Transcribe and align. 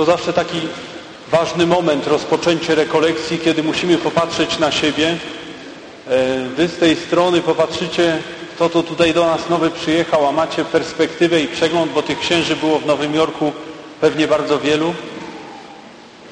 To 0.00 0.04
zawsze 0.04 0.32
taki 0.32 0.60
ważny 1.30 1.66
moment, 1.66 2.06
rozpoczęcie 2.06 2.74
rekolekcji, 2.74 3.38
kiedy 3.38 3.62
musimy 3.62 3.98
popatrzeć 3.98 4.58
na 4.58 4.72
siebie. 4.72 5.16
E, 6.10 6.44
wy 6.56 6.68
z 6.68 6.76
tej 6.76 6.96
strony 6.96 7.40
popatrzycie, 7.40 8.18
kto 8.54 8.68
to 8.68 8.82
tutaj 8.82 9.14
do 9.14 9.26
nas 9.26 9.48
nowy 9.48 9.70
przyjechał, 9.70 10.26
a 10.26 10.32
macie 10.32 10.64
perspektywę 10.64 11.40
i 11.40 11.48
przegląd, 11.48 11.92
bo 11.92 12.02
tych 12.02 12.18
księży 12.18 12.56
było 12.56 12.78
w 12.78 12.86
Nowym 12.86 13.14
Jorku 13.14 13.52
pewnie 14.00 14.28
bardzo 14.28 14.58
wielu. 14.58 14.94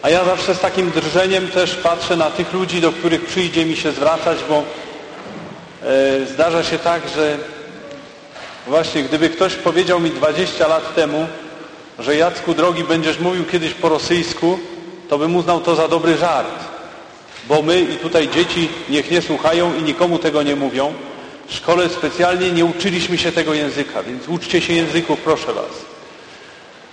A 0.02 0.10
ja 0.10 0.24
zawsze 0.24 0.54
z 0.54 0.60
takim 0.60 0.90
drżeniem 0.90 1.48
też 1.48 1.74
patrzę 1.74 2.16
na 2.16 2.30
tych 2.30 2.52
ludzi, 2.52 2.80
do 2.80 2.92
których 2.92 3.26
przyjdzie 3.26 3.66
mi 3.66 3.76
się 3.76 3.92
zwracać, 3.92 4.38
bo 4.48 4.62
e, 5.82 6.26
zdarza 6.26 6.64
się 6.64 6.78
tak, 6.78 7.02
że 7.16 7.38
właśnie 8.66 9.02
gdyby 9.02 9.30
ktoś 9.30 9.54
powiedział 9.54 10.00
mi 10.00 10.10
20 10.10 10.68
lat 10.68 10.94
temu, 10.94 11.26
że 11.98 12.16
Jacku 12.16 12.54
drogi 12.54 12.84
będziesz 12.84 13.18
mówił 13.18 13.44
kiedyś 13.44 13.74
po 13.74 13.88
rosyjsku, 13.88 14.58
to 15.08 15.18
bym 15.18 15.36
uznał 15.36 15.60
to 15.60 15.74
za 15.74 15.88
dobry 15.88 16.16
żart. 16.16 16.64
Bo 17.48 17.62
my 17.62 17.80
i 17.80 17.96
tutaj 17.96 18.28
dzieci 18.28 18.68
niech 18.88 19.10
nie 19.10 19.22
słuchają 19.22 19.74
i 19.74 19.82
nikomu 19.82 20.18
tego 20.18 20.42
nie 20.42 20.56
mówią. 20.56 20.92
W 21.46 21.54
szkole 21.54 21.88
specjalnie 21.88 22.52
nie 22.52 22.64
uczyliśmy 22.64 23.18
się 23.18 23.32
tego 23.32 23.54
języka, 23.54 24.02
więc 24.02 24.28
uczcie 24.28 24.60
się 24.60 24.72
języków, 24.72 25.20
proszę 25.20 25.52
Was. 25.52 25.88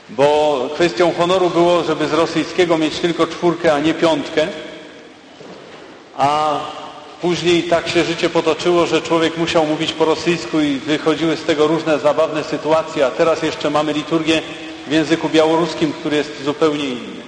Bo 0.09 0.70
kwestią 0.73 1.13
honoru 1.13 1.49
było, 1.49 1.83
żeby 1.83 2.08
z 2.08 2.13
rosyjskiego 2.13 2.77
mieć 2.77 2.99
tylko 2.99 3.27
czwórkę, 3.27 3.73
a 3.73 3.80
nie 3.80 3.94
piątkę. 3.94 4.47
A 6.17 6.59
później 7.22 7.63
tak 7.63 7.88
się 7.88 8.03
życie 8.03 8.30
potoczyło, 8.30 8.85
że 8.85 9.02
człowiek 9.02 9.38
musiał 9.38 9.66
mówić 9.66 9.94
po 9.94 10.05
rosyjsku 10.05 10.59
i 10.59 10.75
wychodziły 10.75 11.38
z 11.38 11.44
tego 11.44 11.67
różne 11.67 11.99
zabawne 11.99 12.44
sytuacje, 12.44 13.05
a 13.05 13.11
teraz 13.11 13.44
jeszcze 13.44 13.69
mamy 13.69 13.94
liturgię 13.94 14.41
w 14.88 14.91
języku 14.91 15.30
białoruskim, 15.30 15.94
który 15.94 16.17
jest 16.17 16.44
zupełnie 16.44 16.85
inny. 16.85 17.25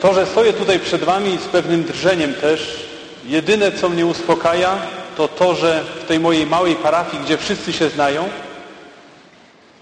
To, 0.00 0.14
że 0.14 0.26
stoję 0.26 0.52
tutaj 0.52 0.78
przed 0.78 1.04
Wami 1.04 1.38
z 1.38 1.46
pewnym 1.46 1.84
drżeniem 1.84 2.34
też, 2.34 2.86
jedyne 3.24 3.72
co 3.72 3.88
mnie 3.88 4.06
uspokaja, 4.06 4.78
to 5.16 5.28
to, 5.28 5.54
że 5.54 5.84
w 6.00 6.04
tej 6.04 6.20
mojej 6.20 6.46
małej 6.46 6.76
parafii, 6.76 7.22
gdzie 7.22 7.38
wszyscy 7.38 7.72
się 7.72 7.88
znają, 7.88 8.28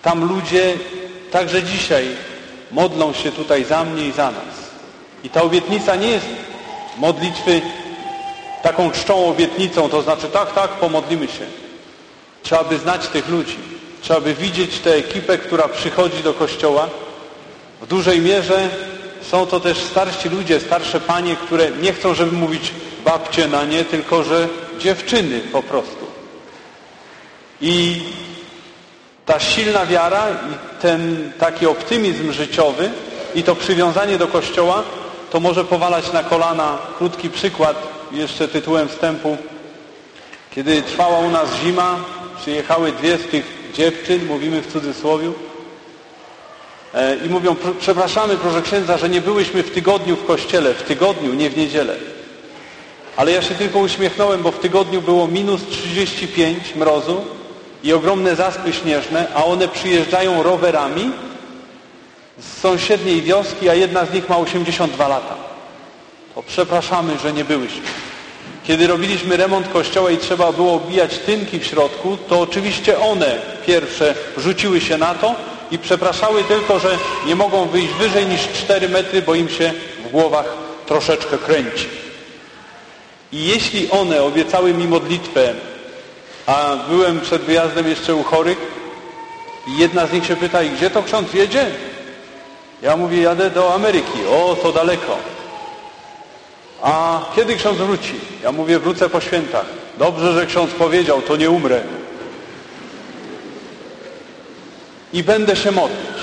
tam 0.03 0.29
ludzie 0.29 0.75
także 1.31 1.63
dzisiaj 1.63 2.09
modlą 2.71 3.13
się 3.13 3.33
tutaj 3.33 3.65
za 3.65 3.85
mnie 3.85 4.09
i 4.09 4.13
za 4.13 4.31
nas. 4.31 4.55
I 5.25 5.31
ta 5.31 5.43
obietnica 5.43 5.97
nie 5.97 6.09
jest 6.09 6.27
modlitwy 6.97 7.61
taką 8.63 8.91
czczą 8.91 9.27
obietnicą, 9.27 9.89
to 9.89 10.03
znaczy 10.03 10.27
tak, 10.27 10.55
tak, 10.55 10.71
pomodlimy 10.71 11.27
się. 11.27 11.47
Trzeba 12.43 12.65
by 12.65 12.79
znać 12.79 13.09
tych 13.09 13.29
ludzi. 13.29 13.57
Trzeba 14.01 14.21
by 14.21 14.35
widzieć 14.35 14.79
tę 14.79 14.95
ekipę, 14.95 15.39
która 15.39 15.69
przychodzi 15.69 16.23
do 16.23 16.35
kościoła. 16.35 16.89
W 17.81 17.87
dużej 17.87 18.21
mierze 18.21 18.69
są 19.23 19.47
to 19.47 19.61
też 19.61 19.79
starsi 19.79 20.29
ludzie, 20.29 20.61
starsze 20.61 21.01
panie, 21.01 21.37
które 21.37 21.71
nie 21.71 21.93
chcą, 21.93 22.15
żeby 22.15 22.33
mówić 22.33 22.73
babcie 23.05 23.49
na 23.49 23.65
nie, 23.65 23.85
tylko 23.85 24.25
że 24.25 24.49
dziewczyny 24.79 25.41
po 25.41 25.63
prostu. 25.63 26.07
I 27.61 28.03
ta 29.27 29.41
silna 29.41 29.87
wiara 29.87 30.27
i 30.31 30.81
ten 30.83 31.33
taki 31.39 31.67
optymizm 31.67 32.33
życiowy 32.33 32.91
i 33.35 33.43
to 33.43 33.57
przywiązanie 33.57 34.19
do 34.19 34.27
Kościoła 34.27 34.83
to 35.31 35.41
może 35.41 35.65
powalać 35.65 36.13
na 36.13 36.23
kolana. 36.23 36.79
Krótki 36.99 37.31
przykład, 37.31 37.83
jeszcze 38.13 38.49
tytułem 38.49 38.89
wstępu. 38.89 39.37
Kiedy 40.55 40.83
trwała 40.83 41.19
u 41.19 41.31
nas 41.31 41.49
zima, 41.65 41.97
przyjechały 42.41 42.93
dwie 42.93 43.19
z 43.19 43.27
tych 43.31 43.58
dziewczyn, 43.75 44.27
mówimy 44.27 44.63
w 44.63 44.73
cudzysłowie, 44.73 45.31
e, 46.95 47.17
i 47.27 47.29
mówią, 47.29 47.57
przepraszamy 47.81 48.37
proszę 48.37 48.63
księdza, 48.63 48.99
że 48.99 49.09
nie 49.09 49.21
byłyśmy 49.21 49.63
w 49.63 49.71
tygodniu 49.71 50.17
w 50.17 50.27
kościele, 50.27 50.75
w 50.75 50.83
tygodniu, 50.83 51.35
nie 51.35 51.51
w 51.51 51.57
niedzielę. 51.57 51.97
Ale 53.17 53.33
ja 53.33 53.43
się 53.43 53.55
tylko 53.55 53.79
uśmiechnąłem, 53.79 54.43
bo 54.43 54.51
w 54.53 54.59
tygodniu 54.59 55.03
było 55.03 55.29
minus 55.29 55.61
35 55.71 56.75
mrozu 56.75 57.25
i 57.83 57.93
ogromne 57.93 58.37
zaspy 58.37 58.73
śnieżne, 58.73 59.27
a 59.35 59.45
one 59.45 59.69
przyjeżdżają 59.69 60.43
rowerami 60.43 61.11
z 62.39 62.61
sąsiedniej 62.61 63.23
wioski, 63.23 63.69
a 63.69 63.75
jedna 63.75 64.05
z 64.05 64.13
nich 64.13 64.29
ma 64.29 64.37
82 64.37 65.09
lata. 65.09 65.37
To 66.35 66.43
przepraszamy, 66.43 67.19
że 67.19 67.33
nie 67.33 67.45
byłyśmy. 67.45 67.83
Kiedy 68.69 68.87
robiliśmy 68.87 69.37
remont 69.37 69.69
kościoła 69.69 70.11
i 70.11 70.19
trzeba 70.19 70.53
było 70.53 70.75
obijać 70.75 71.19
tynki 71.19 71.59
w 71.59 71.67
środku, 71.67 72.19
to 72.29 72.41
oczywiście 72.41 72.99
one 72.99 73.39
pierwsze 73.67 74.15
rzuciły 74.37 74.81
się 74.81 74.99
na 74.99 75.15
to 75.15 75.35
i 75.71 75.79
przepraszały 75.79 76.45
tylko, 76.45 76.79
że 76.79 76.99
nie 77.27 77.37
mogą 77.37 77.69
wyjść 77.69 77.93
wyżej 77.93 78.27
niż 78.27 78.49
4 78.49 78.89
metry, 78.89 79.23
bo 79.23 79.35
im 79.35 79.49
się 79.49 79.73
w 80.07 80.11
głowach 80.11 80.47
troszeczkę 80.87 81.39
kręci. 81.39 81.87
I 83.33 83.45
jeśli 83.45 83.91
one 83.91 84.23
obiecały 84.23 84.75
mi 84.75 84.89
modlitwę, 84.89 85.55
a 86.47 86.77
byłem 86.89 87.21
przed 87.21 87.43
wyjazdem 87.43 87.89
jeszcze 87.89 88.15
u 88.15 88.23
chorych 88.23 88.59
i 89.67 89.79
jedna 89.79 90.07
z 90.07 90.13
nich 90.13 90.27
się 90.27 90.37
pyta, 90.37 90.65
gdzie 90.65 90.91
to 90.91 91.03
ksiądz 91.03 91.35
jedzie? 91.35 91.67
Ja 92.83 92.97
mówię, 92.97 93.23
jadę 93.23 93.51
do 93.51 93.75
Ameryki. 93.75 94.27
O, 94.31 94.57
to 94.63 94.73
daleko. 94.73 95.38
A 96.83 97.21
kiedy 97.37 97.57
ksiądz 97.57 97.79
wróci? 97.79 98.15
Ja 98.43 98.53
mówię, 98.53 98.79
wrócę 98.79 99.09
po 99.09 99.21
świętach. 99.21 99.67
Dobrze, 99.99 100.33
że 100.33 100.47
ksiądz 100.47 100.71
powiedział, 100.71 101.23
to 101.23 101.37
nie 101.37 101.51
umrę. 101.51 101.83
I 105.13 105.23
będę 105.23 105.57
się 105.57 105.71
modlić. 105.73 106.19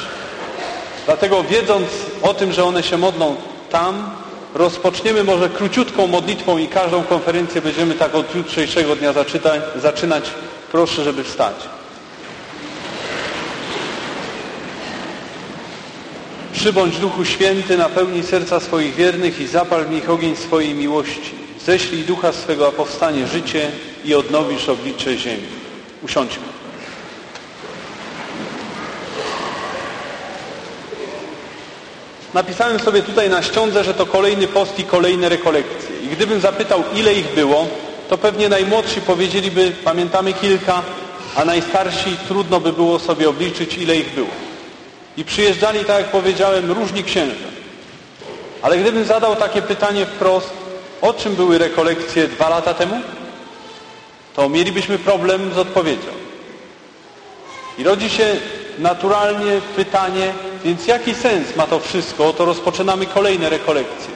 Dlatego 1.05 1.43
wiedząc 1.43 1.87
o 2.21 2.33
tym, 2.33 2.51
że 2.51 2.63
one 2.63 2.83
się 2.83 2.97
modlą 2.97 3.35
tam, 3.69 4.11
rozpoczniemy 4.53 5.23
może 5.23 5.49
króciutką 5.49 6.07
modlitwą 6.07 6.57
i 6.57 6.67
każdą 6.67 7.03
konferencję 7.03 7.61
będziemy 7.61 7.95
tak 7.95 8.15
od 8.15 8.35
jutrzejszego 8.35 8.95
dnia 8.95 9.13
zaczynać. 9.75 10.23
Proszę, 10.71 11.03
żeby 11.03 11.23
wstać. 11.23 11.55
Przybądź 16.65 16.97
Duchu 16.97 17.25
Święty, 17.25 17.77
napełnij 17.77 18.23
serca 18.23 18.59
swoich 18.59 18.95
wiernych 18.95 19.39
i 19.39 19.47
zapal 19.47 19.85
w 19.85 19.91
nich 19.91 20.09
ogień 20.09 20.35
swojej 20.35 20.73
miłości. 20.73 21.31
Ześlij 21.65 22.03
Ducha 22.03 22.31
swego, 22.31 22.67
a 22.67 22.71
powstanie 22.71 23.27
życie 23.27 23.71
i 24.05 24.15
odnowisz 24.15 24.69
oblicze 24.69 25.17
ziemi. 25.17 25.47
Usiądźmy. 26.03 26.43
Napisałem 32.33 32.79
sobie 32.79 33.01
tutaj 33.01 33.29
na 33.29 33.43
ściądze, 33.43 33.83
że 33.83 33.93
to 33.93 34.05
kolejny 34.05 34.47
post 34.47 34.79
i 34.79 34.83
kolejne 34.83 35.29
rekolekcje. 35.29 35.95
I 36.03 36.07
gdybym 36.07 36.41
zapytał, 36.41 36.83
ile 36.95 37.13
ich 37.13 37.33
było, 37.35 37.67
to 38.09 38.17
pewnie 38.17 38.49
najmłodsi 38.49 39.01
powiedzieliby, 39.01 39.71
pamiętamy 39.83 40.33
kilka, 40.33 40.81
a 41.35 41.45
najstarsi 41.45 42.17
trudno 42.27 42.59
by 42.59 42.73
było 42.73 42.99
sobie 42.99 43.29
obliczyć, 43.29 43.77
ile 43.77 43.97
ich 43.97 44.15
było. 44.15 44.44
I 45.17 45.25
przyjeżdżali, 45.25 45.85
tak 45.85 45.97
jak 45.97 46.11
powiedziałem, 46.11 46.71
różni 46.71 47.03
księża. 47.03 47.47
Ale 48.61 48.77
gdybym 48.77 49.05
zadał 49.05 49.35
takie 49.35 49.61
pytanie 49.61 50.05
wprost, 50.05 50.49
o 51.01 51.13
czym 51.13 51.35
były 51.35 51.57
rekolekcje 51.57 52.27
dwa 52.27 52.49
lata 52.49 52.73
temu, 52.73 53.01
to 54.35 54.49
mielibyśmy 54.49 54.99
problem 54.99 55.53
z 55.53 55.57
odpowiedzią. 55.57 56.11
I 57.77 57.83
rodzi 57.83 58.09
się 58.09 58.35
naturalnie 58.79 59.61
pytanie, 59.75 60.33
więc 60.63 60.87
jaki 60.87 61.15
sens 61.15 61.55
ma 61.55 61.67
to 61.67 61.79
wszystko? 61.79 62.33
To 62.33 62.45
rozpoczynamy 62.45 63.05
kolejne 63.05 63.49
rekolekcje. 63.49 64.13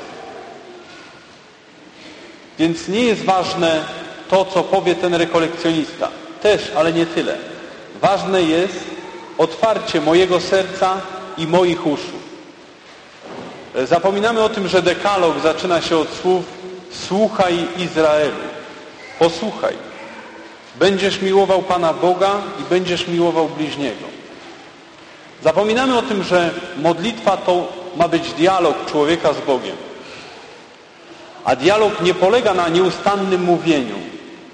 Więc 2.60 2.88
nie 2.88 3.04
jest 3.04 3.24
ważne 3.24 3.84
to, 4.30 4.46
co 4.46 4.64
powie 4.64 4.96
ten 4.96 5.16
rekolekcjonista. 5.16 6.08
Też, 6.42 6.72
ale 6.76 6.94
nie 6.94 7.06
tyle. 7.06 7.38
Ważne 8.02 8.44
jest 8.44 8.99
otwarcie 9.40 10.02
mojego 10.02 10.42
serca 10.42 11.02
i 11.38 11.48
moich 11.48 11.88
uszu. 11.88 12.20
Zapominamy 13.86 14.42
o 14.42 14.50
tym, 14.50 14.68
że 14.68 14.82
dekalog 14.82 15.40
zaczyna 15.40 15.82
się 15.82 15.98
od 15.98 16.10
słów 16.10 16.46
Słuchaj 17.08 17.68
Izraelu. 17.78 18.44
Posłuchaj. 19.20 19.76
Będziesz 20.76 21.22
miłował 21.22 21.62
Pana 21.62 21.94
Boga 21.94 22.42
i 22.60 22.64
będziesz 22.70 23.08
miłował 23.08 23.50
bliźniego. 23.50 24.06
Zapominamy 25.44 25.98
o 25.98 26.02
tym, 26.02 26.24
że 26.24 26.54
modlitwa 26.78 27.38
to 27.38 27.68
ma 27.96 28.08
być 28.08 28.34
dialog 28.34 28.86
człowieka 28.86 29.34
z 29.34 29.46
Bogiem. 29.46 29.76
A 31.46 31.56
dialog 31.56 32.02
nie 32.02 32.14
polega 32.14 32.54
na 32.54 32.70
nieustannym 32.70 33.44
mówieniu. 33.44 33.96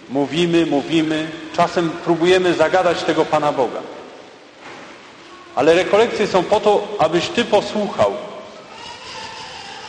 Mówimy, 0.10 0.66
mówimy, 0.66 1.28
czasem 1.56 1.90
próbujemy 1.90 2.54
zagadać 2.54 3.04
tego 3.04 3.26
Pana 3.26 3.52
Boga. 3.52 3.95
Ale 5.56 5.74
rekolekcje 5.74 6.28
są 6.28 6.44
po 6.44 6.60
to, 6.60 6.88
abyś 7.00 7.28
Ty 7.28 7.46
posłuchał, 7.46 8.14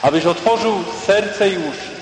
abyś 0.03 0.27
otworzył 0.27 0.85
serce 1.07 1.49
i 1.49 1.59
uszy. 1.59 1.97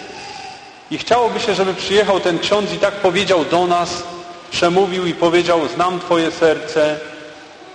I 0.90 0.98
chciałoby 0.98 1.40
się, 1.40 1.54
żeby 1.54 1.74
przyjechał 1.74 2.20
ten 2.20 2.38
ksiądz 2.38 2.72
i 2.72 2.78
tak 2.78 2.94
powiedział 2.94 3.44
do 3.44 3.66
nas, 3.66 4.02
przemówił 4.50 5.06
i 5.06 5.14
powiedział, 5.14 5.68
znam 5.74 6.00
Twoje 6.00 6.30
serce, 6.30 6.98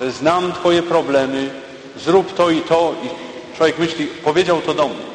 znam 0.01 0.53
Twoje 0.53 0.83
problemy, 0.83 1.49
zrób 1.97 2.33
to 2.35 2.49
i 2.49 2.61
to 2.61 2.93
i 3.03 3.09
człowiek 3.57 3.79
myśli, 3.79 4.07
powiedział 4.07 4.61
to 4.61 4.73
do 4.73 4.87
mnie. 4.87 5.09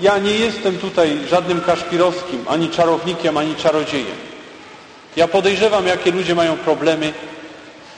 Ja 0.00 0.18
nie 0.18 0.30
jestem 0.30 0.78
tutaj 0.78 1.18
żadnym 1.30 1.60
kaszpirowskim, 1.60 2.44
ani 2.48 2.70
czarownikiem, 2.70 3.36
ani 3.36 3.54
czarodziejem. 3.54 4.16
Ja 5.16 5.28
podejrzewam, 5.28 5.86
jakie 5.86 6.10
ludzie 6.10 6.34
mają 6.34 6.56
problemy, 6.56 7.12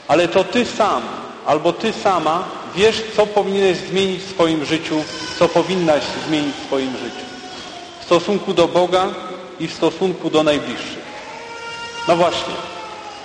ale 0.07 0.27
to 0.27 0.43
ty 0.43 0.65
sam 0.65 1.01
albo 1.45 1.73
ty 1.73 1.93
sama 1.93 2.43
wiesz, 2.75 3.03
co 3.15 3.27
powinieneś 3.27 3.77
zmienić 3.77 4.21
w 4.21 4.29
swoim 4.29 4.65
życiu, 4.65 5.03
co 5.39 5.49
powinnaś 5.49 6.03
zmienić 6.27 6.55
w 6.55 6.65
swoim 6.65 6.91
życiu. 6.91 7.25
W 8.01 8.05
stosunku 8.05 8.53
do 8.53 8.67
Boga 8.67 9.07
i 9.59 9.67
w 9.67 9.73
stosunku 9.73 10.29
do 10.29 10.43
najbliższych. 10.43 11.07
No 12.07 12.15
właśnie, 12.15 12.53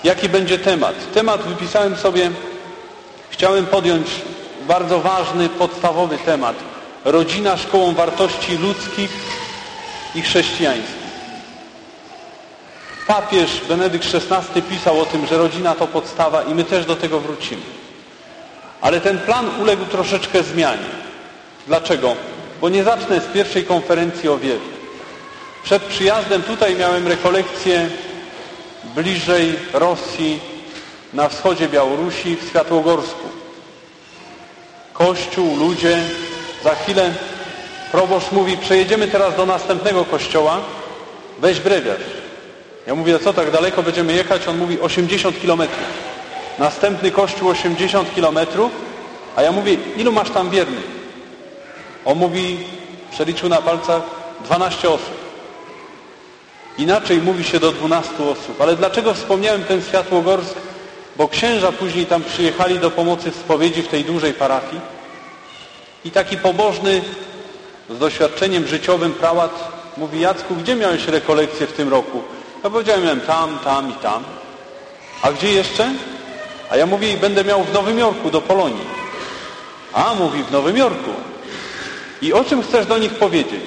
jaki 0.04 0.28
będzie 0.28 0.58
temat? 0.58 0.94
Temat 1.14 1.42
wypisałem 1.42 1.96
sobie, 1.96 2.30
chciałem 3.30 3.66
podjąć 3.66 4.06
bardzo 4.68 5.00
ważny, 5.00 5.48
podstawowy 5.48 6.18
temat. 6.18 6.56
Rodzina 7.04 7.56
szkołą 7.56 7.94
wartości 7.94 8.58
ludzkich 8.58 9.10
i 10.14 10.22
chrześcijańskich. 10.22 11.01
Papież 13.12 13.60
Benedykt 13.68 14.14
XVI 14.14 14.62
pisał 14.62 15.00
o 15.00 15.06
tym, 15.06 15.26
że 15.26 15.38
rodzina 15.38 15.74
to 15.74 15.86
podstawa 15.86 16.42
i 16.42 16.54
my 16.54 16.64
też 16.64 16.86
do 16.86 16.96
tego 16.96 17.20
wrócimy. 17.20 17.62
Ale 18.80 19.00
ten 19.00 19.18
plan 19.18 19.50
uległ 19.60 19.84
troszeczkę 19.84 20.42
zmianie. 20.42 20.90
Dlaczego? 21.66 22.16
Bo 22.60 22.68
nie 22.68 22.84
zacznę 22.84 23.20
z 23.20 23.24
pierwszej 23.24 23.64
konferencji 23.64 24.28
o 24.28 24.38
wierze. 24.38 24.64
Przed 25.64 25.82
przyjazdem 25.82 26.42
tutaj 26.42 26.76
miałem 26.76 27.08
rekolekcję 27.08 27.90
bliżej 28.94 29.56
Rosji, 29.72 30.40
na 31.12 31.28
wschodzie 31.28 31.68
Białorusi, 31.68 32.36
w 32.36 32.48
Światłogorsku. 32.48 33.28
Kościół, 34.92 35.56
ludzie. 35.56 35.98
Za 36.64 36.74
chwilę 36.74 37.14
proboszcz 37.90 38.32
mówi, 38.32 38.56
przejedziemy 38.56 39.08
teraz 39.08 39.36
do 39.36 39.46
następnego 39.46 40.04
kościoła, 40.04 40.60
weź 41.38 41.60
brewiarz. 41.60 42.21
Ja 42.86 42.94
mówię, 42.94 43.18
co 43.18 43.32
tak 43.32 43.50
daleko 43.50 43.82
będziemy 43.82 44.12
jechać? 44.12 44.48
On 44.48 44.58
mówi 44.58 44.80
80 44.80 45.40
kilometrów. 45.40 45.84
Następny 46.58 47.10
kościół 47.10 47.48
80 47.48 48.14
kilometrów, 48.14 48.72
a 49.36 49.42
ja 49.42 49.52
mówię, 49.52 49.76
ilu 49.96 50.12
masz 50.12 50.30
tam 50.30 50.50
wiernych? 50.50 50.84
On 52.04 52.18
mówi, 52.18 52.58
przeliczył 53.10 53.48
na 53.48 53.62
palcach 53.62 54.02
12 54.44 54.90
osób. 54.90 55.22
Inaczej 56.78 57.18
mówi 57.18 57.44
się 57.44 57.60
do 57.60 57.72
12 57.72 58.10
osób. 58.24 58.60
Ale 58.60 58.76
dlaczego 58.76 59.14
wspomniałem 59.14 59.64
ten 59.64 59.82
Światłogorsk? 59.82 60.54
Bo 61.16 61.28
księża 61.28 61.72
później 61.72 62.06
tam 62.06 62.22
przyjechali 62.22 62.78
do 62.78 62.90
pomocy 62.90 63.30
w 63.30 63.36
spowiedzi 63.36 63.82
w 63.82 63.88
tej 63.88 64.04
dużej 64.04 64.34
parafii 64.34 64.80
i 66.04 66.10
taki 66.10 66.36
pobożny 66.36 67.02
z 67.90 67.98
doświadczeniem 67.98 68.66
życiowym 68.66 69.12
prałat 69.12 69.68
mówi 69.96 70.20
Jacku, 70.20 70.54
gdzie 70.54 70.76
miałeś 70.76 71.08
rekolekcję 71.08 71.66
w 71.66 71.72
tym 71.72 71.88
roku? 71.88 72.22
Ja 72.64 72.70
powiedziałem, 72.70 73.02
miałem 73.02 73.20
tam, 73.20 73.58
tam 73.58 73.90
i 73.90 73.92
tam. 73.92 74.24
A 75.22 75.32
gdzie 75.32 75.52
jeszcze? 75.52 75.92
A 76.70 76.76
ja 76.76 76.86
mówię, 76.86 77.16
będę 77.16 77.44
miał 77.44 77.64
w 77.64 77.72
Nowym 77.72 77.98
Jorku, 77.98 78.30
do 78.30 78.40
Polonii. 78.40 78.86
A, 79.92 80.14
mówi, 80.14 80.42
w 80.42 80.50
Nowym 80.50 80.76
Jorku. 80.76 81.10
I 82.22 82.32
o 82.32 82.44
czym 82.44 82.62
chcesz 82.62 82.86
do 82.86 82.98
nich 82.98 83.14
powiedzieć? 83.14 83.64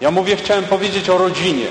Ja 0.00 0.10
mówię, 0.10 0.36
chciałem 0.36 0.64
powiedzieć 0.64 1.10
o 1.10 1.18
rodzinie, 1.18 1.66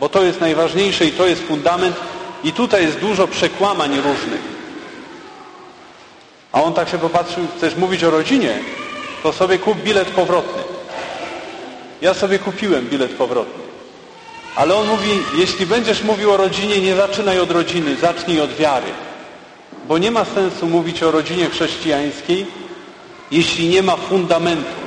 bo 0.00 0.08
to 0.08 0.22
jest 0.22 0.40
najważniejsze 0.40 1.04
i 1.04 1.12
to 1.12 1.26
jest 1.26 1.42
fundament 1.42 1.96
i 2.44 2.52
tutaj 2.52 2.82
jest 2.82 2.98
dużo 2.98 3.28
przekłamań 3.28 3.96
różnych. 3.96 4.40
A 6.52 6.62
on 6.62 6.74
tak 6.74 6.88
się 6.88 6.98
popatrzył, 6.98 7.46
chcesz 7.56 7.76
mówić 7.76 8.04
o 8.04 8.10
rodzinie? 8.10 8.58
To 9.22 9.32
sobie 9.32 9.58
kup 9.58 9.78
bilet 9.78 10.08
powrotny. 10.08 10.62
Ja 12.02 12.14
sobie 12.14 12.38
kupiłem 12.38 12.86
bilet 12.86 13.10
powrotny. 13.10 13.69
Ale 14.56 14.74
on 14.74 14.88
mówi, 14.88 15.08
jeśli 15.38 15.66
będziesz 15.66 16.02
mówił 16.02 16.32
o 16.32 16.36
rodzinie, 16.36 16.80
nie 16.80 16.96
zaczynaj 16.96 17.40
od 17.40 17.50
rodziny, 17.50 17.96
zacznij 17.96 18.40
od 18.40 18.54
wiary. 18.54 18.86
Bo 19.88 19.98
nie 19.98 20.10
ma 20.10 20.24
sensu 20.24 20.66
mówić 20.66 21.02
o 21.02 21.10
rodzinie 21.10 21.50
chrześcijańskiej, 21.50 22.46
jeśli 23.30 23.68
nie 23.68 23.82
ma 23.82 23.96
fundamentu. 23.96 24.80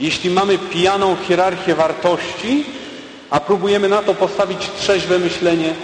Jeśli 0.00 0.30
mamy 0.30 0.58
pijaną 0.58 1.16
hierarchię 1.28 1.74
wartości, 1.74 2.64
a 3.30 3.40
próbujemy 3.40 3.88
na 3.88 4.02
to 4.02 4.14
postawić 4.14 4.70
trzeźwe 4.78 5.18
myślenie, 5.18 5.74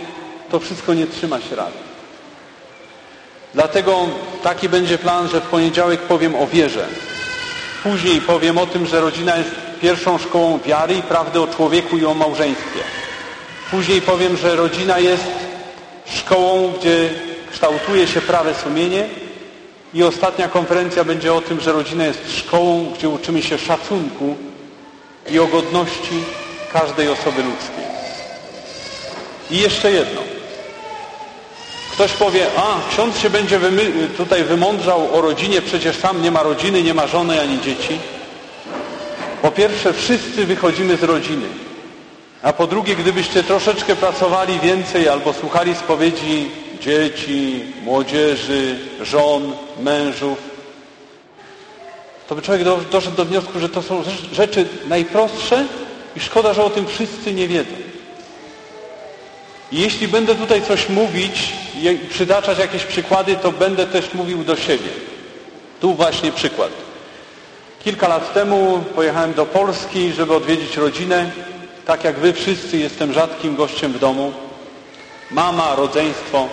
to 0.51 0.61
wszystko 0.61 0.95
nie 0.95 1.07
trzyma 1.07 1.41
się 1.41 1.57
rady. 1.57 1.79
Dlatego 3.55 4.07
taki 4.43 4.69
będzie 4.69 4.99
plan, 4.99 5.29
że 5.29 5.41
w 5.41 5.45
poniedziałek 5.45 6.01
powiem 6.01 6.35
o 6.35 6.47
wierze. 6.47 6.89
Później 7.83 8.21
powiem 8.21 8.59
o 8.59 8.67
tym, 8.67 8.87
że 8.87 9.01
rodzina 9.01 9.37
jest 9.37 9.68
pierwszą 9.81 10.19
szkołą 10.19 10.59
wiary 10.59 10.95
i 10.95 11.03
prawdy 11.03 11.41
o 11.41 11.47
człowieku 11.47 11.99
i 11.99 12.05
o 12.05 12.15
małżeństwie. 12.15 12.81
Później 13.71 14.01
powiem, 14.03 14.37
że 14.37 14.57
rodzina 14.57 14.99
jest 14.99 15.25
szkołą, 16.07 16.73
gdzie 16.79 17.11
kształtuje 17.53 18.07
się 18.07 18.21
prawe 18.21 18.55
sumienie 18.55 19.09
i 19.95 20.03
ostatnia 20.03 20.49
konferencja 20.49 21.05
będzie 21.05 21.35
o 21.35 21.41
tym, 21.41 21.61
że 21.61 21.73
rodzina 21.73 22.05
jest 22.05 22.39
szkołą, 22.39 22.93
gdzie 22.99 23.09
uczymy 23.09 23.43
się 23.43 23.59
szacunku 23.59 24.37
i 25.31 25.39
o 25.39 25.47
godności 25.47 26.25
każdej 26.73 27.09
osoby 27.09 27.43
ludzkiej. 27.43 27.85
I 29.51 29.59
jeszcze 29.59 29.93
jedno. 29.93 30.21
Ktoś 31.93 32.13
powie, 32.13 32.47
a 32.57 32.91
ksiądz 32.91 33.19
się 33.19 33.31
będzie 33.31 33.61
tutaj 34.17 34.45
wymądrzał 34.45 35.15
o 35.15 35.21
rodzinie, 35.21 35.63
przecież 35.63 35.97
sam 35.97 36.23
nie 36.23 36.31
ma 36.31 36.43
rodziny, 36.43 36.83
nie 36.83 36.95
ma 36.95 37.07
żony 37.07 37.41
ani 37.41 37.61
dzieci. 37.61 37.99
Po 39.49 39.53
pierwsze, 39.53 39.93
wszyscy 39.93 40.47
wychodzimy 40.47 40.97
z 40.97 41.03
rodziny. 41.03 41.47
A 42.43 42.53
po 42.53 42.67
drugie, 42.67 42.97
gdybyście 42.97 43.43
troszeczkę 43.43 43.97
pracowali 43.97 44.61
więcej 44.61 45.09
albo 45.09 45.33
słuchali 45.33 45.75
spowiedzi 45.75 46.51
dzieci, 46.81 47.63
młodzieży, 47.83 48.79
żon, 49.01 49.53
mężów, 49.81 50.39
to 52.29 52.35
by 52.35 52.43
człowiek 52.43 52.65
doszedł 52.91 53.17
do 53.17 53.25
wniosku, 53.25 53.61
że 53.61 53.69
to 53.69 53.83
są 53.83 54.03
rzeczy 54.33 54.67
najprostsze 54.89 55.65
i 56.17 56.21
szkoda, 56.21 56.55
że 56.55 56.65
o 56.65 56.71
tym 56.71 56.87
wszyscy 56.87 57.35
nie 57.35 57.49
wiedzą. 57.49 57.75
I 59.73 59.81
jeśli 59.81 60.09
będę 60.09 60.35
tutaj 60.35 60.63
coś 60.63 60.89
mówić 60.89 61.53
i 61.83 61.99
przytaczać 62.11 62.59
jakieś 62.59 62.85
przykłady, 62.85 63.37
to 63.37 63.53
będę 63.53 63.87
też 63.87 64.15
mówił 64.15 64.45
do 64.45 64.57
siebie. 64.57 64.91
Tu 65.81 65.95
właśnie 65.95 66.33
przykład. 66.33 66.88
Kilka 67.85 68.09
lat 68.09 68.35
temu 68.35 68.85
pojechałem 68.95 69.35
do 69.35 69.47
Polski, 69.47 70.13
żeby 70.13 70.35
odwiedzić 70.35 70.77
rodzinę. 70.77 71.31
Tak 71.87 72.05
jak 72.05 72.19
wy 72.19 72.33
wszyscy 72.33 72.79
jestem 72.79 73.13
rzadkim 73.13 73.57
gościem 73.57 73.93
w 73.93 73.99
domu. 73.99 74.33
Mama, 75.31 75.75
rodzeństwo. 75.75 76.49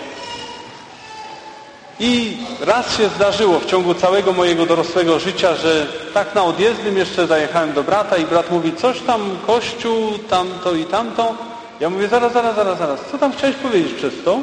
I 2.00 2.38
raz 2.62 2.98
się 2.98 3.10
zdarzyło 3.10 3.60
w 3.60 3.66
ciągu 3.66 3.94
całego 3.94 4.34
mojego 4.34 4.66
dorosłego 4.66 5.20
życia, 5.20 5.56
że 5.56 5.88
tak 6.14 6.36
na 6.36 6.44
odjezdnym 6.44 6.98
jeszcze 6.98 7.28
zajechałem 7.28 7.74
do 7.74 7.84
brata 7.84 8.18
i 8.18 8.26
brat 8.26 8.52
mówi, 8.52 8.76
coś 8.76 9.02
tam 9.02 9.38
kościół, 9.48 10.12
tamto 10.30 10.74
i 10.74 10.86
tamto. 10.86 11.36
Ja 11.80 11.90
mówię, 11.90 12.08
zaraz, 12.08 12.34
zaraz, 12.34 12.56
zaraz, 12.56 12.78
zaraz, 12.78 13.00
co 13.12 13.18
tam 13.18 13.34
chciałeś 13.34 13.56
powiedzieć 13.56 13.94
przez 13.94 14.14
to? 14.26 14.40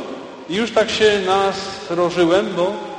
I 0.48 0.54
już 0.54 0.72
tak 0.72 0.90
się 0.90 1.20
nasrożyłem, 1.26 2.52
bo... 2.56 2.91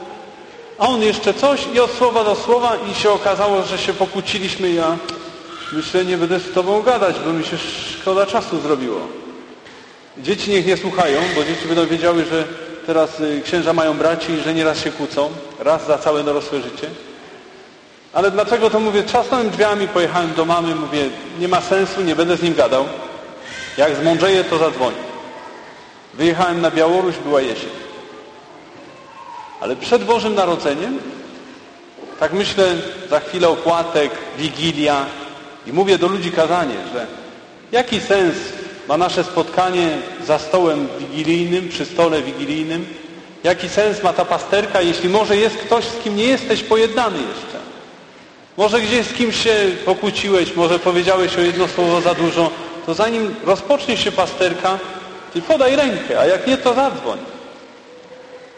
A 0.80 0.88
on 0.88 1.02
jeszcze 1.02 1.34
coś 1.34 1.68
i 1.74 1.80
od 1.80 1.92
słowa 1.92 2.24
do 2.24 2.36
słowa 2.36 2.78
i 2.92 2.96
się 2.96 3.12
okazało, 3.12 3.64
że 3.64 3.78
się 3.78 3.94
pokłóciliśmy. 3.94 4.72
Ja 4.72 4.98
myślę, 5.72 6.06
nie 6.06 6.18
będę 6.18 6.40
z 6.40 6.52
tobą 6.54 6.82
gadać, 6.82 7.16
bo 7.26 7.34
mi 7.34 7.46
się 7.46 7.58
szkoda 8.00 8.26
czasu 8.26 8.62
zrobiło. 8.62 9.00
Dzieci 10.18 10.52
niech 10.52 10.66
nie 10.66 10.78
słuchają, 10.78 11.20
bo 11.36 11.44
dzieci 11.44 11.68
będą 11.68 11.88
wiedziały, 11.88 12.26
że 12.26 12.44
teraz 12.86 13.20
y, 13.20 13.42
księża 13.46 13.74
mają 13.74 13.98
braci 13.98 14.32
i 14.32 14.40
że 14.40 14.54
nieraz 14.54 14.80
się 14.80 14.92
kłócą. 14.92 15.30
Raz 15.60 15.88
za 15.88 15.98
całe 15.98 16.24
dorosłe 16.24 16.62
życie. 16.62 16.90
Ale 18.14 18.32
dlaczego 18.32 18.70
to 18.70 18.80
mówię? 18.80 19.04
Trzasnąłem 19.04 19.50
drzwiami, 19.50 19.88
pojechałem 19.88 20.34
do 20.34 20.46
mamy, 20.46 20.76
mówię, 20.76 21.10
nie 21.40 21.48
ma 21.48 21.62
sensu, 21.62 22.02
nie 22.02 22.16
będę 22.16 22.38
z 22.38 22.42
nim 22.42 22.54
gadał. 22.54 22.86
Jak 23.78 23.96
zmądrzeję, 23.96 24.44
to 24.44 24.58
zadzwoni. 24.58 24.98
Wyjechałem 26.14 26.62
na 26.62 26.72
Białoruś, 26.72 27.16
była 27.16 27.42
jesień. 27.42 27.70
Ale 29.64 29.76
przed 29.76 30.04
Bożym 30.04 30.36
Narodzeniem, 30.36 31.00
tak 32.20 32.34
myślę, 32.34 32.76
za 33.10 33.20
chwilę 33.20 33.50
opłatek, 33.50 34.12
wigilia 34.38 35.06
i 35.68 35.74
mówię 35.74 35.98
do 35.98 36.08
ludzi 36.08 36.32
kazanie, 36.32 36.76
że 36.94 37.08
jaki 37.72 38.00
sens 38.00 38.36
ma 38.88 38.98
nasze 38.98 39.24
spotkanie 39.24 39.98
za 40.28 40.40
stołem 40.40 40.88
wigilijnym, 41.00 41.70
przy 41.70 41.86
stole 41.86 42.22
wigilijnym? 42.22 42.86
Jaki 43.44 43.70
sens 43.70 44.04
ma 44.04 44.14
ta 44.14 44.26
pasterka, 44.26 44.82
jeśli 44.82 45.10
może 45.10 45.38
jest 45.38 45.58
ktoś, 45.58 45.86
z 45.86 46.04
kim 46.04 46.16
nie 46.16 46.26
jesteś 46.26 46.64
pojednany 46.64 47.18
jeszcze? 47.18 47.58
Może 48.58 48.82
gdzieś 48.82 49.08
z 49.08 49.14
kimś 49.14 49.44
się 49.44 49.56
pokłóciłeś, 49.86 50.56
może 50.56 50.80
powiedziałeś 50.80 51.38
o 51.38 51.42
jedno 51.42 51.68
słowo 51.68 52.02
za 52.02 52.14
dużo, 52.14 52.50
to 52.86 52.94
zanim 52.94 53.36
rozpocznie 53.46 53.98
się 53.98 54.12
pasterka, 54.12 54.80
ty 55.34 55.42
podaj 55.42 55.76
rękę, 55.76 56.20
a 56.20 56.26
jak 56.26 56.48
nie, 56.48 56.58
to 56.58 56.74
zadzwoń. 56.74 57.33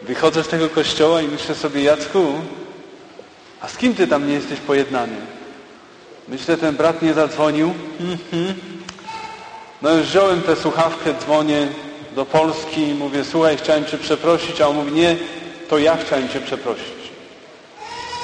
Wychodzę 0.02 0.44
z 0.44 0.48
tego 0.48 0.68
kościoła 0.68 1.22
i 1.22 1.28
myślę 1.28 1.54
sobie, 1.54 1.82
Jacku, 1.82 2.34
a 3.60 3.68
z 3.68 3.76
kim 3.76 3.94
ty 3.94 4.06
tam 4.06 4.28
nie 4.28 4.34
jesteś 4.34 4.60
pojednany? 4.60 5.16
Myślę, 6.28 6.56
ten 6.56 6.76
brat 6.76 7.02
nie 7.02 7.14
zadzwonił. 7.14 7.74
Mhm. 8.00 8.54
No 9.82 9.90
już 9.90 10.06
wziąłem 10.06 10.42
tę 10.42 10.56
słuchawkę, 10.56 11.14
dzwonię 11.14 11.68
do 12.14 12.24
Polski 12.24 12.88
i 12.88 12.94
mówię, 12.94 13.24
słuchaj, 13.24 13.56
chciałem 13.56 13.84
Cię 13.84 13.98
przeprosić, 13.98 14.60
a 14.60 14.68
on 14.68 14.76
mówi, 14.76 14.92
nie, 14.92 15.16
to 15.68 15.78
ja 15.78 15.96
chciałem 15.96 16.28
Cię 16.28 16.40
przeprosić. 16.40 17.06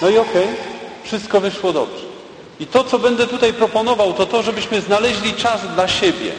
No 0.02 0.09
i 0.09 0.19
okej, 0.19 0.43
okay, 0.43 0.57
wszystko 1.05 1.41
wyszło 1.41 1.73
dobrze. 1.73 2.05
I 2.61 2.67
to, 2.67 2.85
co 2.85 2.99
będę 2.99 3.26
tutaj 3.26 3.52
proponował, 3.52 4.12
to 4.12 4.26
to, 4.26 4.43
żebyśmy 4.43 4.81
znaleźli 4.81 5.35
czas 5.35 5.61
dla 5.75 5.88
siebie. 5.88 6.33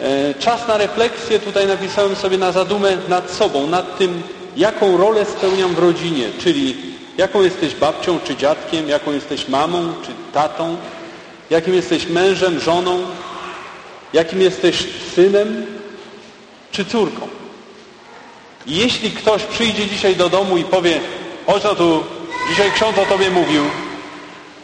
E, 0.00 0.34
czas 0.34 0.68
na 0.68 0.76
refleksję 0.76 1.38
tutaj 1.38 1.66
napisałem 1.66 2.16
sobie 2.16 2.38
na 2.38 2.52
zadumę 2.52 2.96
nad 3.08 3.30
sobą, 3.30 3.66
nad 3.66 3.98
tym, 3.98 4.22
jaką 4.56 4.96
rolę 4.96 5.24
spełniam 5.24 5.74
w 5.74 5.78
rodzinie, 5.78 6.28
czyli 6.38 6.76
jaką 7.18 7.42
jesteś 7.42 7.74
babcią 7.74 8.20
czy 8.24 8.36
dziadkiem, 8.36 8.88
jaką 8.88 9.12
jesteś 9.12 9.48
mamą 9.48 9.92
czy 10.06 10.12
tatą, 10.32 10.76
jakim 11.50 11.74
jesteś 11.74 12.06
mężem, 12.06 12.60
żoną, 12.60 12.98
jakim 14.12 14.40
jesteś 14.40 14.84
synem 15.14 15.66
czy 16.70 16.84
córką. 16.84 17.28
I 18.66 18.76
jeśli 18.76 19.10
ktoś 19.10 19.42
przyjdzie 19.42 19.86
dzisiaj 19.86 20.16
do 20.16 20.28
domu 20.28 20.56
i 20.56 20.64
powie, 20.64 21.00
o 21.46 21.60
co 21.60 21.74
tu, 21.74 22.04
dzisiaj 22.50 22.72
ksiądz 22.72 22.98
o 22.98 23.06
tobie 23.06 23.30
mówił, 23.30 23.62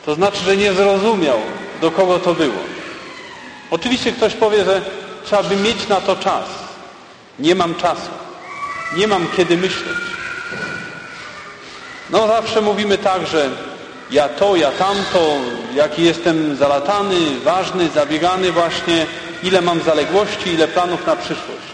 to 0.07 0.15
znaczy, 0.15 0.45
że 0.45 0.57
nie 0.57 0.73
zrozumiał, 0.73 1.39
do 1.81 1.91
kogo 1.91 2.19
to 2.19 2.35
było. 2.35 2.59
Oczywiście 3.71 4.13
ktoś 4.13 4.35
powie, 4.35 4.65
że 4.65 4.83
trzeba 5.25 5.43
by 5.43 5.57
mieć 5.57 5.89
na 5.89 6.01
to 6.01 6.17
czas. 6.17 6.45
Nie 7.39 7.55
mam 7.55 7.75
czasu. 7.75 8.11
Nie 8.97 9.07
mam 9.07 9.27
kiedy 9.37 9.57
myśleć. 9.57 9.99
No 12.11 12.27
zawsze 12.27 12.61
mówimy 12.61 12.99
tak, 12.99 13.27
że 13.27 13.51
ja 14.11 14.29
to, 14.29 14.57
ja 14.57 14.71
tamto, 14.71 15.37
jaki 15.75 16.03
jestem 16.03 16.57
zalatany, 16.57 17.41
ważny, 17.45 17.89
zabiegany 17.89 18.53
właśnie, 18.53 19.07
ile 19.43 19.61
mam 19.61 19.81
zaległości, 19.81 20.51
ile 20.51 20.69
planów 20.69 21.07
na 21.07 21.17
przyszłość. 21.17 21.73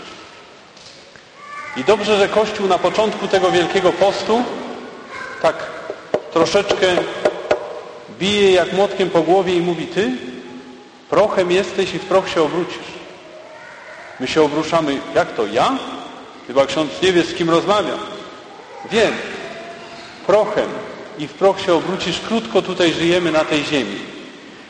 I 1.76 1.84
dobrze, 1.84 2.16
że 2.16 2.28
Kościół 2.28 2.66
na 2.66 2.78
początku 2.78 3.28
tego 3.28 3.50
Wielkiego 3.50 3.92
Postu 3.92 4.42
tak 5.42 5.54
troszeczkę 6.32 6.86
bije 8.18 8.52
jak 8.52 8.72
młotkiem 8.72 9.10
po 9.10 9.22
głowie 9.22 9.54
i 9.54 9.60
mówi 9.60 9.86
Ty 9.86 10.10
prochem 11.10 11.50
jesteś 11.50 11.94
i 11.94 11.98
w 11.98 12.04
proch 12.04 12.28
się 12.28 12.42
obrócisz. 12.42 12.98
My 14.20 14.26
się 14.26 14.42
obruszamy, 14.42 15.00
jak 15.14 15.32
to, 15.32 15.46
ja? 15.46 15.78
Chyba 16.46 16.66
ksiądz 16.66 17.02
nie 17.02 17.12
wie, 17.12 17.22
z 17.22 17.34
kim 17.34 17.50
rozmawiam. 17.50 17.98
Wiem, 18.90 19.12
prochem 20.26 20.68
i 21.18 21.26
w 21.28 21.32
proch 21.32 21.60
się 21.60 21.74
obrócisz, 21.74 22.20
krótko 22.20 22.62
tutaj 22.62 22.92
żyjemy 22.92 23.32
na 23.32 23.44
tej 23.44 23.64
ziemi. 23.64 23.96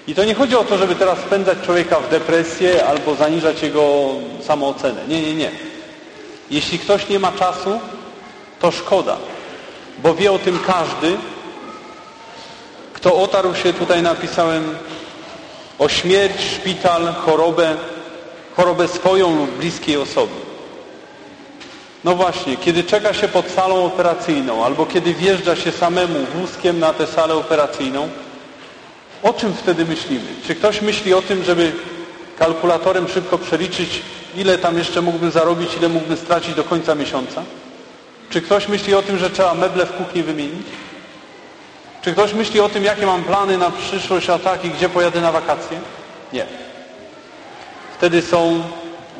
I 0.07 0.15
to 0.15 0.25
nie 0.25 0.35
chodzi 0.35 0.57
o 0.57 0.65
to, 0.65 0.79
żeby 0.79 0.95
teraz 0.95 1.19
spędzać 1.19 1.59
człowieka 1.65 2.01
w 2.01 2.11
depresję 2.11 2.87
albo 2.87 3.15
zaniżać 3.15 3.63
jego 3.63 4.09
samoocenę. 4.47 5.01
Nie, 5.09 5.23
nie, 5.23 5.35
nie. 5.35 5.51
Jeśli 6.51 6.79
ktoś 6.79 7.09
nie 7.09 7.19
ma 7.19 7.33
czasu, 7.33 7.81
to 8.61 8.71
szkoda, 8.71 9.17
bo 9.99 10.15
wie 10.15 10.33
o 10.33 10.39
tym 10.39 10.59
każdy, 10.67 11.17
kto 12.93 13.15
otarł 13.15 13.55
się, 13.55 13.73
tutaj 13.73 14.03
napisałem, 14.03 14.75
o 15.79 15.89
śmierć, 15.89 16.41
szpital, 16.41 17.15
chorobę, 17.15 17.77
chorobę 18.59 18.89
swoją 18.89 19.37
lub 19.37 19.51
bliskiej 19.51 19.97
osoby. 19.97 20.35
No 22.05 22.15
właśnie, 22.15 22.57
kiedy 22.57 22.85
czeka 22.85 23.15
się 23.15 23.29
pod 23.29 23.51
salą 23.51 23.85
operacyjną 23.85 24.65
albo 24.65 24.87
kiedy 24.87 25.15
wjeżdża 25.15 25.57
się 25.57 25.73
samemu 25.73 26.27
wózkiem 26.35 26.79
na 26.79 26.93
tę 26.93 27.07
salę 27.07 27.35
operacyjną, 27.35 28.09
o 29.23 29.33
czym 29.33 29.55
wtedy 29.55 29.85
myślimy? 29.85 30.27
Czy 30.47 30.55
ktoś 30.55 30.83
myśli 30.83 31.15
o 31.15 31.23
tym, 31.23 31.45
żeby 31.45 31.73
kalkulatorem 32.39 33.09
szybko 33.09 33.39
przeliczyć, 33.39 34.03
ile 34.37 34.59
tam 34.59 34.79
jeszcze 34.79 35.01
mógłbym 35.01 35.31
zarobić, 35.31 35.77
ile 35.77 35.89
mógłbym 35.89 36.17
stracić 36.17 36.55
do 36.55 36.65
końca 36.65 36.95
miesiąca? 36.95 37.43
Czy 38.31 38.43
ktoś 38.43 38.69
myśli 38.69 38.95
o 38.95 39.03
tym, 39.03 39.19
że 39.19 39.31
trzeba 39.31 39.55
meble 39.55 39.87
w 39.87 39.93
kuchni 39.93 40.23
wymienić? 40.23 40.67
Czy 42.03 42.13
ktoś 42.13 42.35
myśli 42.35 42.61
o 42.61 42.69
tym, 42.69 42.85
jakie 42.85 43.07
mam 43.07 43.25
plany 43.25 43.59
na 43.59 43.71
przyszłość, 43.71 44.31
a 44.31 44.39
tak 44.39 44.65
i 44.65 44.71
gdzie 44.71 44.89
pojadę 44.89 45.21
na 45.21 45.33
wakacje? 45.33 45.81
Nie. 46.33 46.68
Wtedy 47.99 48.23
są 48.23 48.63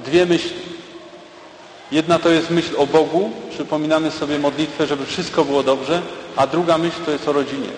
dwie 0.05 0.27
myśli. 0.27 0.69
Jedna 1.93 2.19
to 2.19 2.29
jest 2.29 2.51
myśl 2.51 2.75
o 2.77 2.87
Bogu, 2.87 3.31
przypominamy 3.51 4.11
sobie 4.11 4.39
modlitwę, 4.39 4.87
żeby 4.87 5.07
wszystko 5.07 5.45
było 5.45 5.63
dobrze, 5.63 6.03
a 6.37 6.47
druga 6.47 6.79
myśl 6.79 6.97
to 7.07 7.11
jest 7.11 7.29
o 7.29 7.33
rodzinie. 7.33 7.69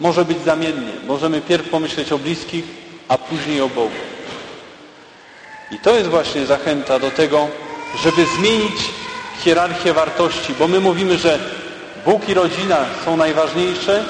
Może 0.00 0.24
być 0.24 0.42
zamiennie. 0.44 0.92
Możemy 1.06 1.40
pierw 1.40 1.68
pomyśleć 1.68 2.12
o 2.12 2.18
bliskich, 2.18 2.64
a 3.08 3.18
później 3.18 3.60
o 3.60 3.68
Bogu. 3.68 4.00
I 5.70 5.78
to 5.78 5.94
jest 5.94 6.08
właśnie 6.08 6.46
zachęta 6.46 6.98
do 6.98 7.10
tego, 7.10 7.48
żeby 8.02 8.26
zmienić 8.38 8.80
hierarchię 9.44 9.92
wartości, 9.92 10.54
bo 10.58 10.68
my 10.68 10.80
mówimy, 10.80 11.18
że 11.18 11.38
Bóg 12.04 12.28
i 12.28 12.34
rodzina 12.34 12.84
są 13.04 13.16
najważniejsze, 13.16 14.04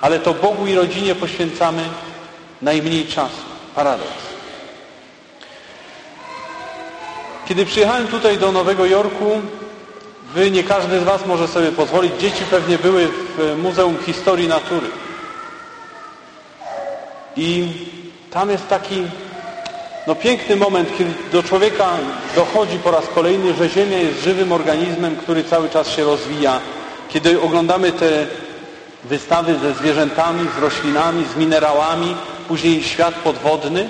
ale 0.00 0.18
to 0.18 0.34
Bogu 0.34 0.66
i 0.66 0.74
rodzinie 0.74 1.14
poświęcamy 1.14 1.82
najmniej 2.62 3.06
czasu. 3.06 3.42
Paradoks. 3.74 4.35
Kiedy 7.48 7.66
przyjechałem 7.66 8.08
tutaj 8.08 8.38
do 8.38 8.52
Nowego 8.52 8.86
Jorku, 8.86 9.40
wy, 10.34 10.50
nie 10.50 10.64
każdy 10.64 11.00
z 11.00 11.04
Was 11.04 11.26
może 11.26 11.48
sobie 11.48 11.72
pozwolić, 11.72 12.12
dzieci 12.20 12.44
pewnie 12.50 12.78
były 12.78 13.08
w 13.08 13.58
Muzeum 13.62 13.96
Historii 14.06 14.48
Natury. 14.48 14.86
I 17.36 17.68
tam 18.30 18.50
jest 18.50 18.68
taki 18.68 19.02
no, 20.06 20.14
piękny 20.14 20.56
moment, 20.56 20.88
kiedy 20.98 21.10
do 21.32 21.42
człowieka 21.42 21.90
dochodzi 22.34 22.78
po 22.78 22.90
raz 22.90 23.04
kolejny, 23.14 23.54
że 23.54 23.68
Ziemia 23.68 23.98
jest 23.98 24.22
żywym 24.22 24.52
organizmem, 24.52 25.16
który 25.16 25.44
cały 25.44 25.68
czas 25.68 25.90
się 25.90 26.04
rozwija. 26.04 26.60
Kiedy 27.08 27.40
oglądamy 27.40 27.92
te 27.92 28.26
wystawy 29.04 29.58
ze 29.58 29.74
zwierzętami, 29.74 30.48
z 30.58 30.62
roślinami, 30.62 31.24
z 31.34 31.36
minerałami, 31.36 32.16
później 32.48 32.82
świat 32.82 33.14
podwodny, 33.14 33.88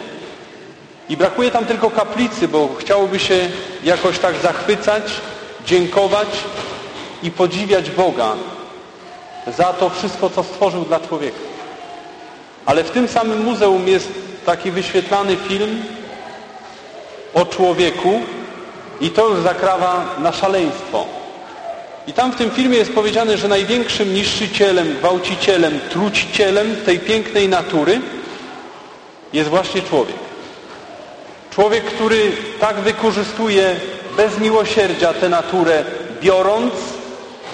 i 1.09 1.17
brakuje 1.17 1.51
tam 1.51 1.65
tylko 1.65 1.91
kaplicy, 1.91 2.49
bo 2.49 2.69
chciałoby 2.79 3.19
się 3.19 3.49
jakoś 3.85 4.19
tak 4.19 4.37
zachwycać, 4.37 5.03
dziękować 5.67 6.29
i 7.23 7.31
podziwiać 7.31 7.91
Boga 7.91 8.35
za 9.59 9.73
to 9.73 9.91
wszystko, 9.91 10.31
co 10.31 10.43
stworzył 10.43 10.85
dla 10.85 11.01
człowieka. 11.01 11.39
Ale 12.67 12.85
w 12.85 12.91
tym 12.91 13.09
samym 13.09 13.45
muzeum 13.45 13.89
jest 13.89 14.09
taki 14.47 14.71
wyświetlany 14.71 15.37
film 15.37 15.83
o 17.35 17.45
człowieku 17.45 18.21
i 19.01 19.11
to 19.11 19.29
już 19.29 19.41
zakrawa 19.41 20.15
na 20.19 20.33
szaleństwo. 20.33 21.07
I 22.07 22.13
tam 22.13 22.33
w 22.33 22.37
tym 22.37 22.51
filmie 22.51 22.79
jest 22.79 22.93
powiedziane, 22.93 23.37
że 23.37 23.49
największym 23.49 24.15
niszczycielem, 24.15 24.97
gwałcicielem, 24.97 25.81
trucicielem 25.91 26.77
tej 26.77 26.99
pięknej 26.99 27.49
natury 27.49 28.01
jest 29.33 29.51
właśnie 29.51 29.83
człowiek. 29.83 30.26
Człowiek, 31.57 31.85
który 31.85 32.33
tak 32.61 32.77
wykorzystuje 32.77 33.77
bez 34.17 34.39
miłosierdzia 34.39 35.15
tę 35.15 35.29
naturę, 35.29 35.85
biorąc 36.21 36.75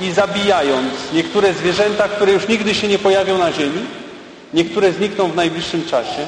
i 0.00 0.12
zabijając 0.12 0.92
niektóre 1.12 1.54
zwierzęta, 1.54 2.08
które 2.08 2.32
już 2.32 2.48
nigdy 2.48 2.74
się 2.74 2.88
nie 2.88 2.98
pojawią 2.98 3.38
na 3.38 3.52
ziemi, 3.52 3.86
niektóre 4.54 4.92
znikną 4.92 5.28
w 5.28 5.36
najbliższym 5.36 5.84
czasie. 5.86 6.26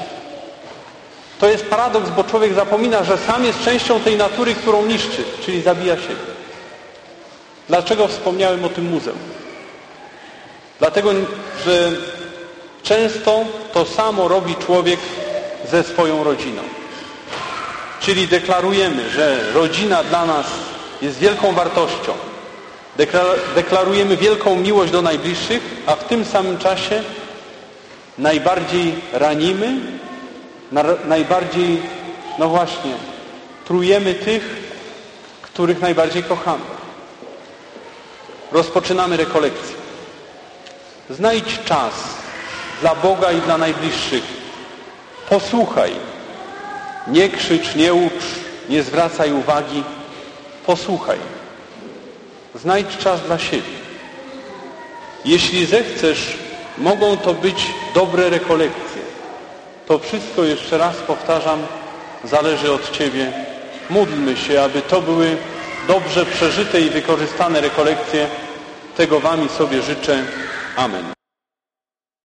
To 1.39 1.49
jest 1.49 1.67
paradoks, 1.67 2.11
bo 2.11 2.25
człowiek 2.25 2.55
zapomina, 2.55 3.05
że 3.05 3.19
sam 3.19 3.45
jest 3.45 3.65
częścią 3.65 4.01
tej 4.01 4.17
natury, 4.17 4.55
którą 4.55 4.87
niszczy, 4.87 5.25
czyli 5.47 5.63
zabija 5.63 5.97
siebie. 5.97 6.25
Dlaczego 7.69 8.09
wspomniałem 8.09 8.65
o 8.65 8.69
tym 8.69 8.91
muzeum? 8.91 9.19
Dlatego, 10.79 11.11
że 11.67 11.93
często 12.83 13.45
to 13.73 13.85
samo 13.87 14.29
robi 14.29 14.55
człowiek 14.57 15.01
ze 15.71 15.83
swoją 15.83 16.25
rodziną. 16.25 16.63
Czyli 18.05 18.29
deklarujemy, 18.29 19.11
że 19.11 19.53
rodzina 19.53 20.05
dla 20.05 20.27
nas 20.27 20.47
jest 21.03 21.19
wielką 21.19 21.53
wartością. 21.53 22.13
Deklarujemy 23.55 24.17
wielką 24.17 24.57
miłość 24.57 24.93
do 24.93 25.03
najbliższych, 25.03 25.63
a 25.87 25.97
w 25.97 26.05
tym 26.05 26.25
samym 26.25 26.59
czasie 26.59 27.03
najbardziej 28.19 28.95
ranimy, 29.13 29.77
najbardziej, 31.05 31.83
no 32.39 32.49
właśnie, 32.49 32.93
trujemy 33.65 34.15
tych, 34.15 34.57
których 35.43 35.81
najbardziej 35.81 36.23
kochamy. 36.23 36.65
Rozpoczynamy 38.53 39.17
rekolekcję. 39.17 39.77
Znajdź 41.11 41.59
czas 41.65 41.93
dla 42.81 42.95
Boga 42.95 43.33
i 43.33 43.41
dla 43.41 43.59
najbliższych. 43.59 44.25
Posłuchaj, 45.29 45.93
nie 47.07 47.29
krzycz, 47.29 47.75
nie 47.75 47.95
ucz, 47.95 48.25
nie 48.69 48.83
zwracaj 48.83 49.33
uwagi. 49.33 49.83
Posłuchaj. 50.67 51.19
Znajdź 52.55 52.97
czas 52.97 53.21
dla 53.21 53.39
siebie. 53.39 53.85
Jeśli 55.25 55.67
zechcesz, 55.67 56.39
mogą 56.79 57.17
to 57.17 57.35
być 57.35 57.67
dobre 57.95 58.31
rekolekcje. 58.31 59.03
To 59.87 59.99
wszystko, 59.99 60.45
jeszcze 60.45 60.79
raz 60.79 60.97
powtarzam, 60.97 61.59
zależy 62.25 62.73
od 62.73 62.91
Ciebie. 62.91 63.33
Módlmy 63.91 64.37
się, 64.37 64.63
aby 64.63 64.83
to 64.83 65.03
były 65.03 65.37
dobrze 65.89 66.27
przeżyte 66.27 66.81
i 66.81 66.91
wykorzystane 66.91 67.61
rekolekcje. 67.61 68.27
Tego 68.97 69.21
Wam 69.21 69.47
i 69.47 69.49
sobie 69.49 69.83
życzę. 69.83 70.25
Amen. 70.77 71.24